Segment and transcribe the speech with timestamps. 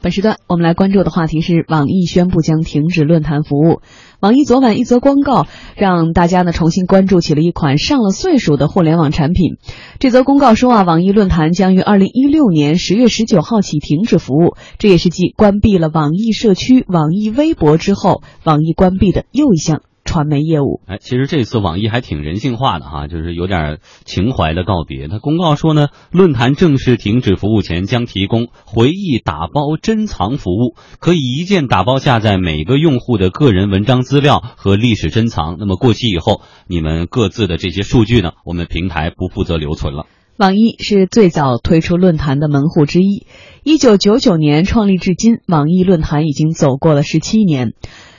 [0.00, 3.80] 本时段我们来关注的话题是网易宣布将停止论坛服务。
[4.20, 9.56] 网易昨晚一则公告，让大家呢重新关注起了一款上了岁数的互联网产品。
[9.98, 19.82] 这则公告说啊，网易论坛将于二零一六年十月十九号起停止服务，这也是继关闭了网易社区、网易微博之后，网易关闭的又一项。
[20.08, 25.06] 传媒业务，哎，其实这次网易还挺人性化的哈，就是有点情怀的告别。
[25.06, 35.56] 他公告说呢，论坛正式停止服务前将提供回忆打包珍藏服务，可以一键打包下载每个用户的个人文章资料和历史珍藏。
[35.58, 40.06] 那么过期以后，你们各自的这些数据呢，我们平台不负责留存了。
[40.38, 43.26] 网易是最早推出论坛的门户之一，
[43.62, 47.74] 一九九九年创立至今，网易论坛已经走过了十七年。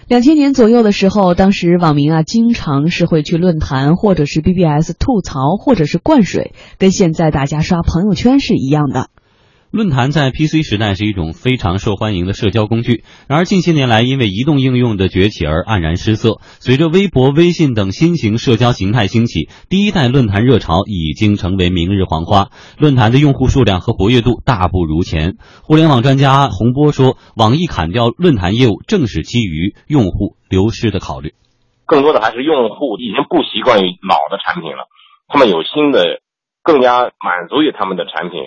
[0.10, 9.12] 两千年左右的时候，当时网民啊，经常是会去论坛或者是 BBS 吐槽，或者是灌水，跟现在大家刷朋友圈是一样的。
[9.72, 16.40] 论坛在 PC 时代是一种非常受欢迎的社交工具，然而近些年来因为移动应用的崛起而黯然失色。
[16.60, 25.38] 随着微博、微信等新型社交形态兴起，第一代论坛热潮已经成为明日黄花，论坛的用户数量和活跃度大不如前。
[25.62, 31.36] 互联网专家洪波说：“网易砍掉论坛业务，正是基于用户流失的考虑。
[31.86, 34.90] 更多的还是用户已经不习惯于老的产品了，
[35.28, 36.22] 他们有新的、
[36.64, 38.40] 更加满足于他们的产品。”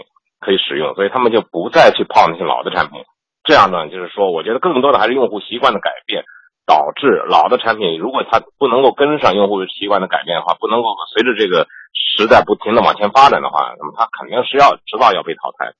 [0.42, 3.00] 可以使用，所以他们就不再去泡那些老的产品。
[3.44, 6.24] 这样呢，就是说，我觉得更多的还是用户习惯的改变，
[6.66, 15.74] 导致老的产品如果它不能够跟上用户习惯的改变的话，不能够随着这个时代不停的往前发展的话，那么它肯定是要迟早要被淘汰的。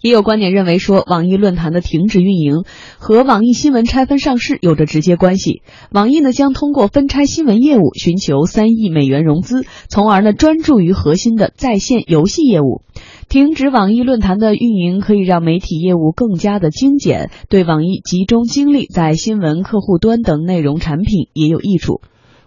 [0.00, 2.64] 也有观点认为说，网易论坛的停止运营
[2.98, 5.62] 和网易新闻拆分上市有着直接关系。
[5.90, 12.82] 网易呢将通过分拆新闻业务，寻求三亿美元融资，从而呢专注于核心的在线游戏业务。
[13.28, 22.00] 停止网易论坛的运营，可以让媒体业务更加的精简，对网易集中精力在新闻客户端等内容产品也有益处。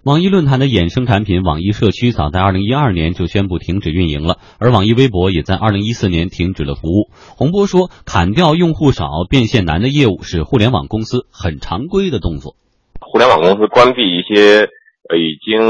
[0.04, 7.12] 网易论坛的衍生产品网易社区早在二零一二年就宣布停止运营了，而网易微博也在二零一四年停止了服务。
[7.38, 12.56] 洪波说，砍掉用户少、变现难的业务是互联网公司很常规的动作。
[13.00, 14.66] 互联网公司关闭一些
[15.14, 15.62] 已经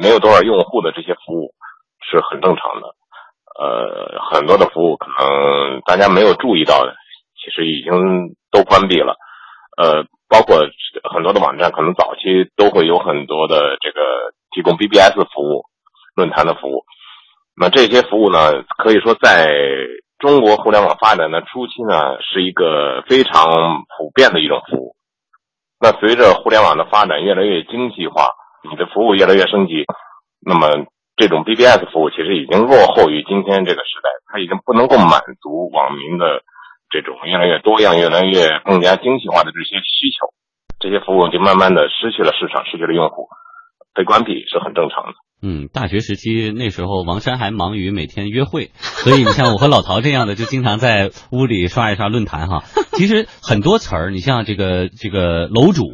[0.00, 1.50] 没有多少用户的这些服务
[2.06, 2.94] 是很正常的。
[3.58, 6.94] 呃，很多的服务可能大家没有注意到的，
[7.34, 7.90] 其实已经
[8.52, 9.18] 都关闭了。
[9.76, 10.56] 呃，包括
[11.12, 14.00] 很多的网站，可能早期都会有很多的这个
[14.50, 15.68] 提供 BBS 服务、
[16.16, 16.84] 论坛的服务。
[17.54, 19.52] 那这些服务呢，可以说在
[20.18, 24.96] 中国互联网发展的初期呢，是一个非常普遍的一种服务。
[25.78, 28.30] 那随着互联网的发展越来越精细化，
[28.70, 29.84] 你的服务越来越升级，
[30.40, 30.86] 那么。
[31.14, 36.40] 这种 BBS 服务其实已经落后于今天这个时代，它已经不能够满足网民的
[36.92, 40.28] 这种越来越多样、越来越更加精细化的这些需求，
[40.78, 43.28] 这些服务就慢慢的失去了市场，失去了用户，
[43.94, 45.16] 被关闭是很正常的。
[45.44, 52.62] 嗯，大学时期那时候，王山还忙于每天约会，所以你像我和老陶这样的，就经常在屋里刷一刷论坛哈。
[52.92, 55.86] 其实很多词儿，你像这个这个楼主，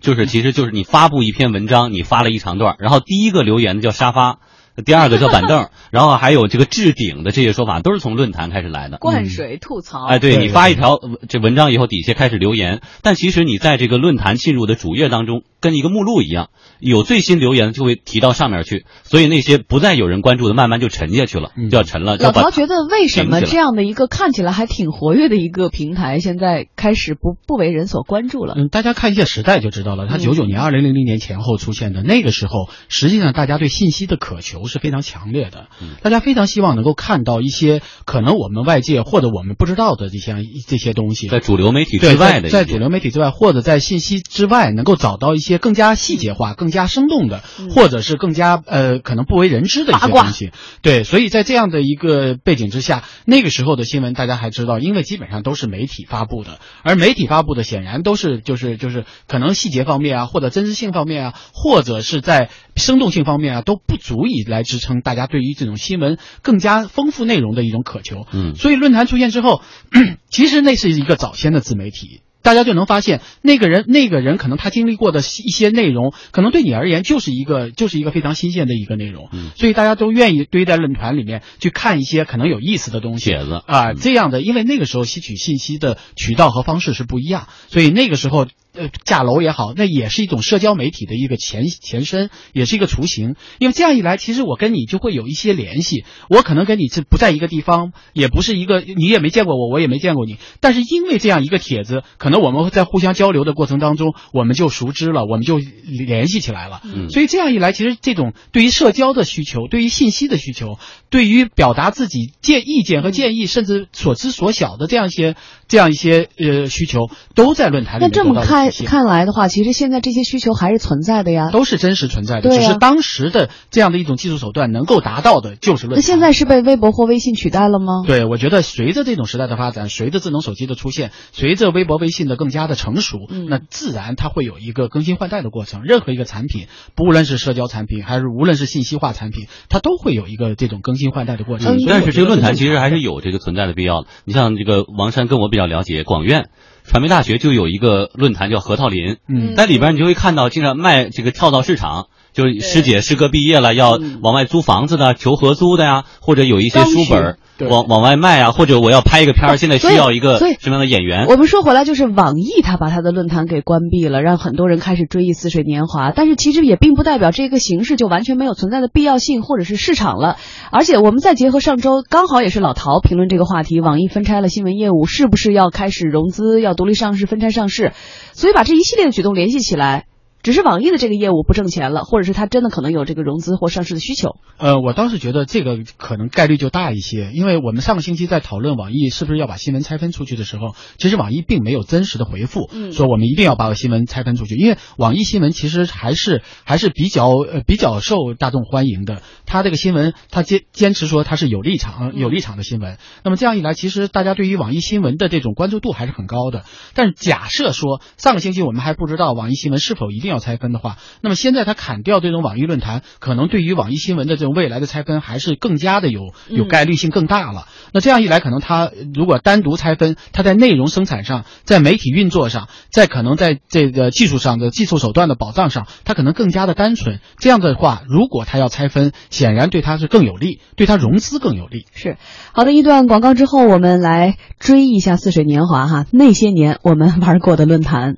[0.00, 4.38] 就是其实就是你发布一篇文章，你发了一长段，然后第一个留言的叫沙发。
[4.84, 8.98] 第二个叫板凳， 然后还有这个置顶的这些说法，都是从论坛开始来的。
[8.98, 22.16] 灌水吐槽，哎，对你发一条这文章以后，底下开始留言，但其实你在这个论坛进入的主页当中，跟一个目录一样，有最新留言就会提到上面去，所以那些不再有人关注的，慢慢就沉下去了，就要沉了。
[22.16, 28.54] 老陶觉得，为什么这样的一个看起来还挺活跃的一个平台，现在开始不不为人所关注了？
[28.56, 30.06] 嗯，大家看一下时代就知道了。
[30.06, 34.67] 它九九年、二零零零年前后出现的那个时候，实际上大家对信息的渴求。
[34.68, 35.66] 是非常强烈的，
[36.02, 40.36] 大家非常希望能够看到一些可能我们外界或者我们不知道的这些
[40.66, 50.52] 这些东西，在主流媒体之外的，在主流媒体之外，或者在信息之外，能够找到一些更加细节化、更加生动的，或者是更加呃可能不为人知的一些东西。
[50.82, 64.57] 对，所以在这样的一个背景之下，那个时候的新闻大家还知道，因为基本上都是媒体发布的，而媒体发布的显然都是就是就是可能细节方面啊，或者真实性方面啊，或者是在生动性方面啊，都不足以来。
[64.58, 69.62] 来支撑大家对于这种新闻更加丰富内容的一种渴求，嗯，所以论坛出现之后，
[70.28, 72.20] 其实那是一个早先的自媒体。
[72.40, 79.28] 大家就能发现，那个人，那个人可能他经历过的一些内容，可能对你而言就是一个，就是一个非常新鲜的一个内容。
[79.32, 83.30] 嗯，所以大家都愿意堆在论坛里面去看一些可能有意思的东西。
[83.30, 93.34] 帖子啊，这样的，因为那个时候吸取信息的渠道和方式是不一样，所以那个时候呃架楼也好，那也是一种社交媒体的一个前前身，也是一个雏形。
[93.58, 96.04] 因为这样一来，其实我跟你就会有一些联系。
[96.28, 100.38] 我可能跟你是不在一个地方，也不是一个，你也没见过我，我也没见过你。
[100.60, 106.80] 但是因为这样一个帖子，可能我们在互相交流的过程当中，我们就熟知了，我们就联系起来了。
[106.84, 110.78] 嗯所以这样一来，其实这种对于社交的需求，对于信息的需求，
[111.10, 115.36] 对于表达自己建意见和建议，甚至所知所晓的这样一些
[115.66, 121.50] 这样一些呃需求，都在论坛里那面得到了这么看看来的话，其实现在这些需求还是存在的呀。
[121.50, 125.96] 都是真实存在的，啊只是当时的这样的一种技术手段能够达到的，就是论坛。
[125.96, 128.02] 那现在是被微博或微信取代了吗？
[128.06, 135.84] 对，我觉得随着这种时代的发展，随着智能手机的出现，随着微博、微信的更加的成熟，嗯那自然它会有一个更新换代的过程。
[135.84, 141.76] 任何一个产品，不论是社交产品，还是无论是信息化产品，它都会有一个这种更新换代的过程。
[141.76, 144.08] 嗯但是这个论坛其实还是是有这个存在的必要的。
[144.24, 146.48] 你像这个王珊跟我比较了解，广院
[146.88, 152.08] 传媒大学就有一个论坛叫核桃林，嗯在里边你就会看到经常卖这个跳蚤市场。
[152.38, 157.38] 就是师姐师哥毕业了要嗯往外租房子的，求合租的呀，或者有一些书本儿
[157.68, 161.26] 往往外卖啊，或者我要拍一个片儿，现在需要一个什么样的演员？
[161.26, 166.12] 我们说回来，就是网易它把它的论坛给关闭了，让很多人开始追忆似水年华。
[166.12, 170.36] 但是其实也并不代表这个形式就完全没有存在的必要性或者是市场了。
[170.70, 177.92] 而且我们再结合上周刚好也是老陶评论这个话题，网易分拆了新闻业务，是不是要开始融资、要独立上市、分拆上市？
[178.32, 180.04] 所以把这一系列的举动联系起来。
[180.48, 184.36] 只是网易的这个业务不挣钱了，或者是它真的可能有这个融资或上市的需求。
[184.56, 192.92] 呃，我倒是觉得这个可能概率就大一些，因为我们上个星期在讨论网易是不是要把新闻拆分出去的时候，其实网易并没有真实的回复，嗯。
[192.92, 206.64] 说我们一定要把新闻拆分出去，因为网易新闻其实还是还是比较呃比较受大众欢迎的，它这个新闻它坚坚持说它是有立场有立场的新闻，那么这样一来，其实大家对于网易新闻的这种关注度还是很高的。
[206.94, 217.66] 但是假设说上个星期我们还不知道网易新闻是否一定要拆分的话，那么现在他砍掉这种网易论坛，可能对于网易新闻的这种未来的拆分还是更加的有有概率性更大了。
[217.92, 227.20] 那这样一来，可能他如果单独拆分，它在内容生产上、在媒体运作上、在可能在这个技术上的技术手段的保障上，他可能更加的单纯。
[227.38, 231.86] 这样的话，如果他要拆分，显然对他是更有利，对他融资更有利。
[231.94, 232.16] 是
[232.52, 238.16] 好的，一段广告之后，我们来追忆一下《似水年华》哈，那些年我们玩过的论坛。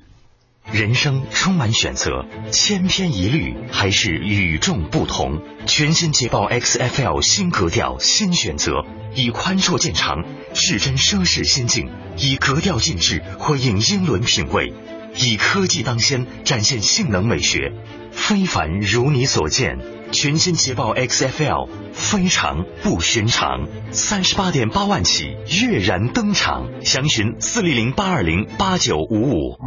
[0.73, 5.43] 人生充满选择，千篇一律还是与众不同？
[5.67, 8.85] 全新捷豹 XFL 新格调新选择，
[9.15, 10.25] 以宽绰见长，
[10.55, 14.73] 至臻奢侈心境，以格调尽致回应英伦品味，
[15.17, 17.73] 以科技当先展现性能美学，
[18.13, 19.79] 非凡如你所见。
[20.13, 29.59] 全新捷豹 XFL 非常不寻常，三十八点八万起跃然登场，详询四零零八二零八九五五。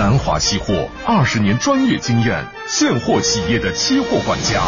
[0.00, 4.58] 南华期货二十年专业经验，现货企业的期货管家。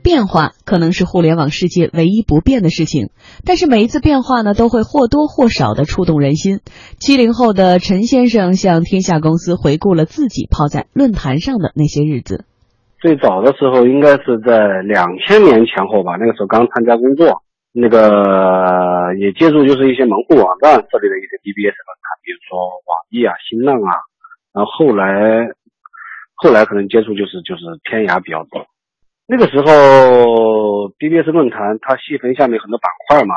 [0.00, 3.10] 变化可能是互联网世界唯一不变的事情，
[3.44, 6.60] 但是每一次变化呢，都会或多或少的触动人心。
[7.00, 12.44] 七零后的陈先生向天下公司回顾了自己泡在论坛上的那些日子。
[13.00, 17.42] 最早的时候应该是在两千年前后吧，那个时候刚参加工作，
[17.78, 22.56] 那个也接触就是一些门户网站设立的一些 BBS 论坛，比如说
[22.88, 23.92] 网易啊、新浪啊，
[24.54, 25.46] 然后后来
[26.36, 28.64] 后来可能接触就是就是天涯比较多。
[29.28, 33.34] 那个时候 BBS 论坛它细分下面很多板块嘛，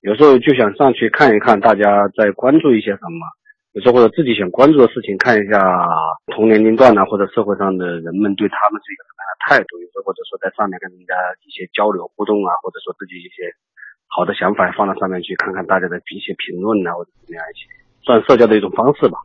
[0.00, 3.26] 有时候就想上去看一看大家在关注一些什么，
[3.72, 5.58] 有时候或者自己想关注的事情，看一下
[6.30, 13.50] 同年龄段呢、或者社会上的人们对他们是一个什么样的态度，有时候或者说在上面跟人家一些交流互动啊，或者说自己一些
[14.14, 17.64] 好的想法放到上面去，看看大家的一些评论啊，或者怎么样一些，
[18.04, 19.24] 算社交的一种方式吧。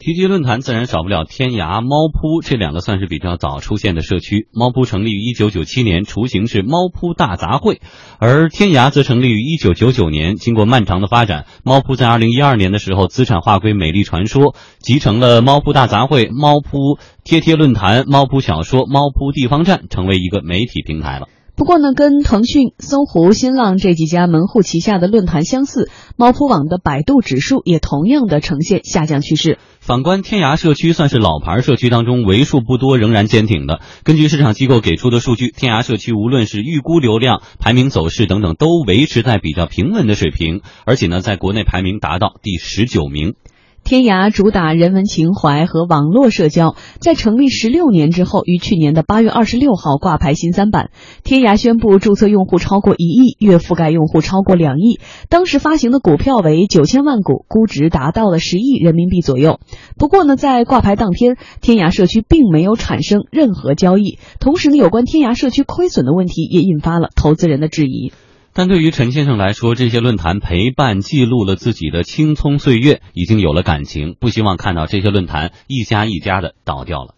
[0.00, 4.48] 提及论坛，自然少不了天涯、猫扑这两个算是比较早出现的社区。
[4.50, 7.78] 猫扑成立于一九九七年，雏形是猫扑大杂烩；
[8.18, 10.34] 而天涯则成立于一九九九年。
[10.34, 21.28] 经过漫长的发展，猫扑在二零一二年的时候资产划归美丽传说，集成了猫扑大杂烩、猫扑贴贴论坛、猫扑小说、猫扑地方站，成为一个媒体平台了。
[21.62, 29.58] 不过呢，跟腾讯、搜狐、新浪这几家门户旗下的论坛相似，猫扑网的百度指数也同样的呈现下降趋势。
[29.78, 33.80] 反观天涯社区，算是老牌社区当中为数不多仍然坚挺的。
[34.02, 43.34] 根据市场机构给出的数据，天涯社区无论是预估流量、排名走势等等，都维持在比较平稳的水平，而且呢，在国内排名达到第十九名。
[43.84, 50.90] 天涯主打人文情怀和网络社交，在成立十六年之后，于去年的八月二十六号挂牌新三板。
[51.24, 55.00] 天涯宣布注册用户超过一亿，月覆盖用户超过两亿。
[55.28, 59.58] 当时发行的股票为九千万股，估值达到了十亿人民币左右。
[59.98, 64.18] 不过呢，在挂牌当天，天涯社区并没有产生任何交易。
[64.38, 68.12] 同时呢，有关天涯社区亏损的问题也引发了投资人的质疑。
[68.54, 77.16] 但对于陈先生来说，这些论坛陪伴记录了自己的青葱岁月，已经有了感情，不希望看到这些论坛一家一家的倒掉了。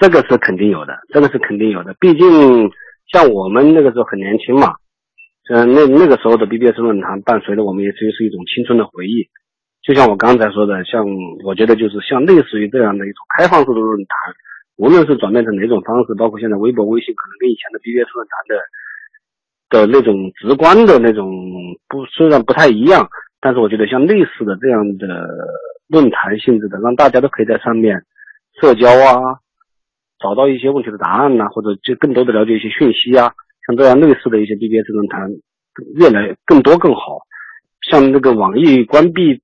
[0.00, 1.96] 这个是肯定有的，这个是肯定有的。
[1.98, 2.28] 毕竟
[3.08, 4.76] 像我们那个时候很年轻嘛，
[5.48, 9.32] 嗯，那那个时候的 BBS 论坛伴随着我们也就是一种青春的回忆。
[9.80, 11.08] 就像我刚才说的，像
[11.40, 14.12] 我觉得就是像类似于这样的一种开放式的论坛，
[14.76, 18.60] 无论是转变成哪种方式，包括现在微博、微信，可能跟以前的 BBS 论坛的。
[19.70, 21.30] 的那种直观的那种
[21.88, 23.08] 不虽然不太一样，
[23.40, 25.06] 但是我觉得像类似的这样的
[25.88, 28.04] 论坛性质的，让大家都可以在上面
[28.60, 29.40] 社交啊，
[30.18, 33.32] 找到一些问题的答案呐，或者就更多的了解一些讯息啊，
[33.66, 35.30] 像这样类似的一些 BBS 论坛
[35.96, 37.20] 越来更多更好。
[37.88, 39.40] 像那个网易关闭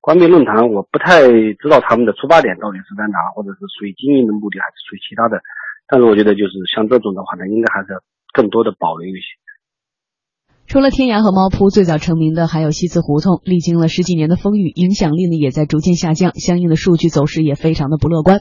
[0.00, 1.22] 关闭论坛，我不太
[1.54, 5.40] 知道他们的出发点到底是在哪，或者是属于经营的目的，还是属于其他的。
[5.88, 7.98] 但是我觉得就是像这种的话呢，应该还是要
[8.32, 9.26] 更多的保留一些。
[10.72, 13.42] 除了天涯和猫扑，最早成名的还有西祠胡同。
[13.44, 18.40] 历经了十几年的风雨，影响力呢也在逐渐下降，相应的数据走势也非常的不乐观。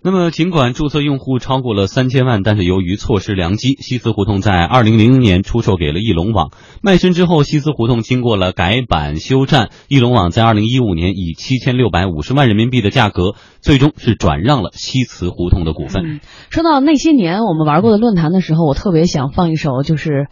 [0.00, 6.52] 那么，尽管注册用户超过了三千万，但是由于错失良机，西祠胡同在二零零零年出售给了翼龙网。
[6.82, 16.20] 卖身之后，西祠胡同经过了改版修缮，翼龙网在二零一五年以七千六百五十万人民币的价格，最终是转让了西祠胡同的股份。
[16.48, 20.28] 说到那些年我们玩过的论坛的时候，我特别想放一首就是。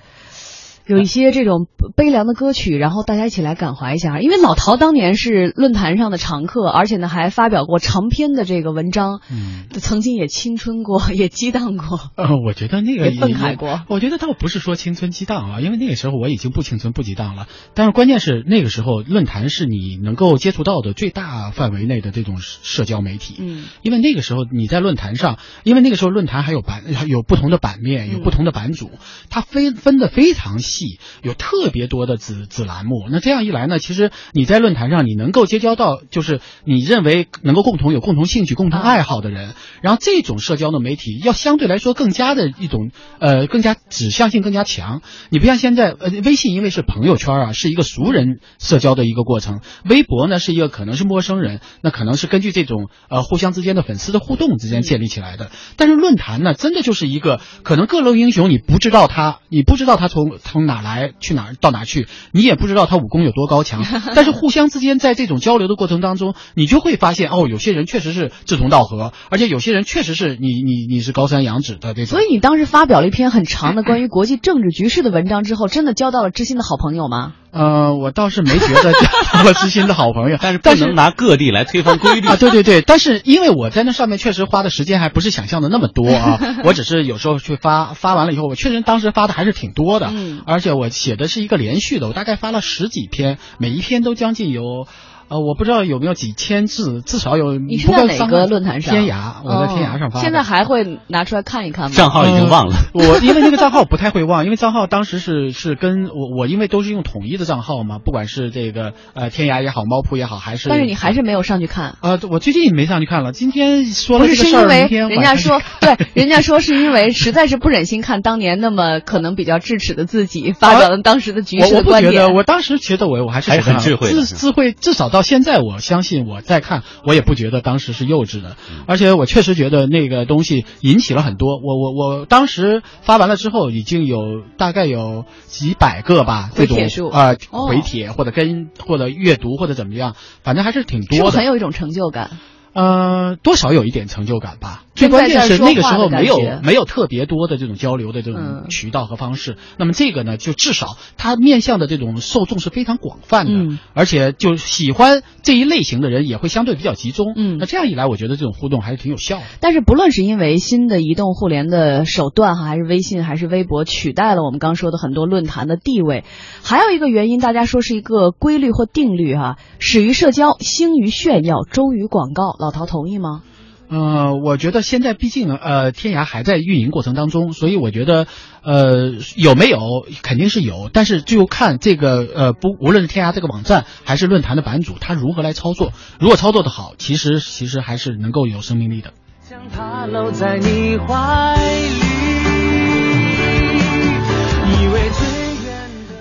[0.87, 1.66] 有一些这种
[1.97, 4.21] 悲凉的歌曲，然后大家一起来感怀一下。
[4.21, 11.99] 因为老陶当年是论坛上的常客，而且呢还发表过长篇的这个文章，嗯，曾经也青春过， 也激荡过。
[12.14, 13.83] 呃，我觉得那个也愤慨过。
[13.88, 17.49] 我觉得倒不是说青春激荡啊，因为那个时候我已经不青春不激荡了。
[17.75, 23.35] 但是关键是那个时候论坛是你能够接触到的最大范围内的这种社交媒体。
[23.40, 28.93] 嗯，因为那个时候你在论坛上，因为那个时候论坛还有版有不同的版面，有不同的版主，
[29.31, 30.75] 它分分的非常细。
[30.76, 45.00] 细有特别多的子子栏目，那这样一来呢，其实你在论坛上你能够结交到，就是你认为能够共同有共同兴趣、共同爱好的人，然后这种社交的媒体要相对来说更加的一种呃更加指向性更加强。
[45.30, 55.50] 你不像现在呃微信，因为是朋友圈啊，是一个熟人社交的一个过程；微博呢是一个可能是陌生人，那可能是根据这种呃互相之间的粉丝的互动之间建立起来的。
[55.76, 60.66] 但是论坛呢，真的就是一个可能各路英雄，你不知道他，你不知道他从从。
[60.67, 63.83] 哪来去哪儿到哪去，你也不知道他武功有多高强，
[64.15, 72.07] 但是互相之间在这种交流的过程当中，你就会发现哦，有些人确实是志同道合，而且有些人确实是你你你是高山仰止的这种。
[72.07, 77.35] 所以你当时发表了一篇很长的关于国际政治局势的文章之后，真的交到了知心的好朋友吗？
[77.57, 82.37] 呃，我倒是没觉得交了知心的好朋友， 但是不能拿各地来推翻规律啊。
[82.37, 90.13] 对对对，但是因为我在那上面确实花的时间还不是想象的那么多啊， 我只是有时候去发发完了以后，我确实当时发的还是挺多的，
[90.47, 94.87] 而且我写的是一个连续的，我大概发了十几篇，每一篇都将近有。
[95.28, 97.56] 呃，我不知道有没有几千字，至少有。
[97.59, 98.95] 你是在哪个论坛上？
[98.95, 100.21] 天涯，我在天涯上发。
[100.21, 101.97] 现在还会拿出来看一看吗？
[101.97, 102.76] 账号已经忘了。
[102.92, 110.68] 我因为那个账号不太会忘，因为账号当时是是跟我我因为都是用统一的账号嘛，不管是这个呃天涯也好，猫扑也好，还是。
[110.68, 111.97] 但是你还是没有上去看。
[112.02, 113.33] 呃，我最近没上去看了。
[113.33, 122.12] 今天说了这个事儿，明天人家说对，人家说是因为实在是不忍心看当年那么可能比较智齿的自己发表了当时的局势的观点。
[122.12, 126.07] 我我不觉得，我当时觉得我我还是很智慧，智智慧，至少到现在我相。
[126.07, 128.57] 信我再看，我也不觉得当时是幼稚的，
[128.87, 131.57] 而且我确实觉得那个东西引起了很多。
[131.57, 142.31] 我我我当时发完了之后，已经有大概有几百个吧，这种啊回帖或者跟或者阅读或者怎么样，反正还是挺多的，很有一种成就感。
[142.76, 144.83] 呃，多少有一点成就感吧。
[144.95, 149.56] 最关键是那个时候没有没有特别多的这种交流的这种渠道和方式。
[149.78, 157.35] 那么这个呢，就至少它面向的这种受众是非常广泛的，而且就喜欢这一类型的人也会相对比较集中。
[157.37, 159.45] 嗯，那这样一来，我觉得这种互动还是挺有效的。
[159.61, 166.25] 但是不论是因为新的移动互联的手段哈，还是微信还是微博取代了我们刚说的很多论坛的地位，
[166.62, 172.45] 还有一个原因，大家说是一个规律或定律哈，始于社交，兴于炫耀，终于广告。
[172.67, 173.43] 老陶同意吗？
[173.89, 178.27] 呃，我觉得现在毕竟呃，天涯还在运营过程当中，所以我觉得
[178.65, 179.79] 呃有没有
[180.23, 185.93] 肯定是有，但是就看这个呃不，无论是天涯这个网站还是论坛的版主，他如何来操作。
[186.19, 189.13] 如果操作的好，其实其实还是能够有生命力的。
[189.49, 192.16] 将它搂在你怀里，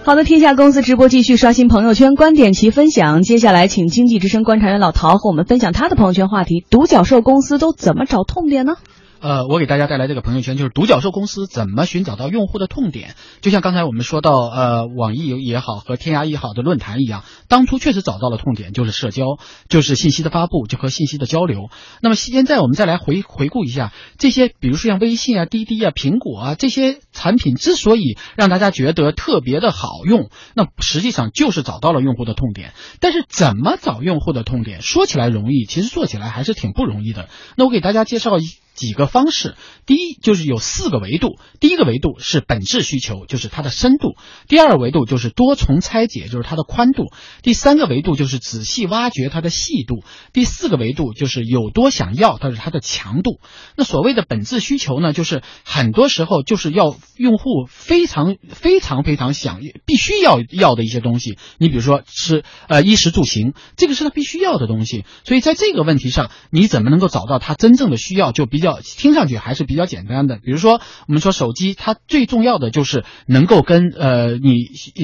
[0.05, 3.23] 好的，天下公司直播继续刷新朋友圈观点齐分享。
[3.23, 8.75] 接下来，请经济之声观察员老陶和我们分享他的朋友圈话题：独角兽公司都怎么找痛点呢？
[9.21, 13.15] 呃，我给大家带来这个朋友圈，就是独角兽公司怎么寻找到用户的痛点。
[13.41, 19.23] 就像刚才我们说到，呃，网易也好和天涯也好的论坛一样，当初确实找到了痛点，就是社交，
[19.67, 21.69] 就是信息的发布，就和信息的交流。
[22.01, 32.73] 那么现在我们再来回回顾一下这些，比如说像微信啊、滴滴啊、苹果啊这些产品，之所以让大家觉得特别的好用，那实际上就是找到了用户的痛点。
[32.99, 37.27] 但是怎么找用户的痛点，说起来容易，其实做起来还是挺不容易的。
[37.55, 38.43] 那我给大家介绍一。
[38.75, 39.55] 几个方式，
[39.85, 44.09] 第一就是有四个维度，第一个维度是本质需求，就是它的深度；
[44.49, 47.05] 第二维度就是多重拆解，就是它的宽度；
[47.41, 50.03] 第三个维度就是仔细挖掘它的细度；
[50.33, 53.39] 第四个维度就是有多想要，它是它的强度。
[53.77, 61.37] 那所谓的本质需求呢，就是很多时候就是要用户非常非常非常想必须要要的一些东西。
[61.57, 65.05] 你比如说是呃衣食住行，这个是他必须要的东西。
[65.23, 68.64] 所以在这个问题上，你怎么能够找到他真正的需要，就比较。
[68.65, 74.53] 要听上去还是比较简单的，比如说我们说手机，它最重要的就是能够跟呃你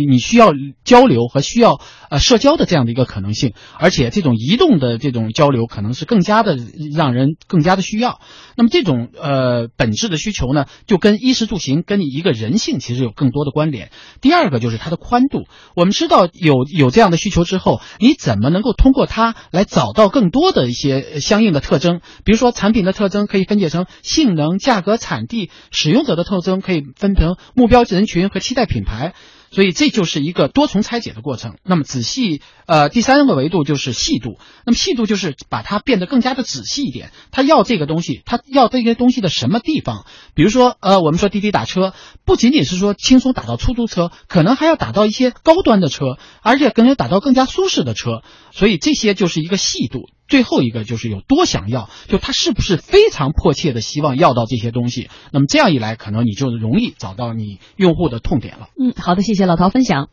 [0.10, 0.52] 你需要
[0.84, 6.58] 交流和需要呃社交的这样的一个可能性，而且这种移动的这种交流可能是更加的
[6.96, 8.20] 让人更加的需要。
[8.58, 13.92] 那么这种呃本质的需求呢，就跟衣食住行跟你一个人性其实有更多的关联。
[14.22, 15.44] 第二个就是它的宽度，
[15.76, 22.02] 我们知道有有这样的需求之后，你怎么能够通过它来找到更多的一些相应的特征？
[22.26, 23.51] 比如说产品的特征可以。
[23.52, 29.14] 分解成性能、价格、产地、使用者的特征，可以分成目标人群和期待品牌。
[29.54, 31.58] 所以这就是一个多重拆解的过程。
[31.66, 34.38] 那么仔细，呃，第三个维度就是细度。
[34.66, 37.12] 那么细度就是把它变得更加的仔细一点。
[37.32, 40.06] 他要这个东西，他要这些东西的什么地方？
[40.36, 41.92] 比如说，呃，我们说滴滴打车，
[42.24, 48.22] 不仅仅是说轻松打到出租车，可能还要打到一些高端的车，而且可能打到更加舒适的车。
[48.54, 50.08] 所以这些就是一个细度。
[50.32, 55.10] 最后一个就是有多想要，就他是不是非常迫切的希望要到这些东西？
[55.34, 58.70] 那么这样一来，可能你就容易找到你用户的痛点了。
[58.80, 60.08] 嗯，好的，谢谢老陶分享。